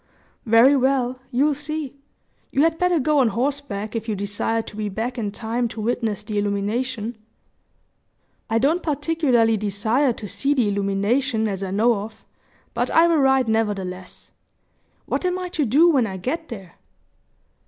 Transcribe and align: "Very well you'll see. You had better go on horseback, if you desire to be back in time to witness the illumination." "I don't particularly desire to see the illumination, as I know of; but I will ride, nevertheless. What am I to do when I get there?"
"Very 0.47 0.75
well 0.75 1.19
you'll 1.29 1.53
see. 1.53 1.93
You 2.49 2.63
had 2.63 2.79
better 2.79 2.97
go 2.99 3.19
on 3.19 3.27
horseback, 3.27 3.95
if 3.95 4.09
you 4.09 4.15
desire 4.15 4.63
to 4.63 4.75
be 4.75 4.89
back 4.89 5.19
in 5.19 5.31
time 5.31 5.67
to 5.67 5.79
witness 5.79 6.23
the 6.23 6.39
illumination." 6.39 7.15
"I 8.49 8.57
don't 8.57 8.81
particularly 8.81 9.57
desire 9.57 10.11
to 10.11 10.27
see 10.27 10.55
the 10.55 10.67
illumination, 10.67 11.47
as 11.47 11.61
I 11.61 11.69
know 11.69 11.93
of; 11.97 12.25
but 12.73 12.89
I 12.89 13.05
will 13.07 13.17
ride, 13.17 13.47
nevertheless. 13.47 14.31
What 15.05 15.23
am 15.23 15.37
I 15.37 15.49
to 15.49 15.65
do 15.65 15.87
when 15.91 16.07
I 16.07 16.17
get 16.17 16.49
there?" 16.49 16.77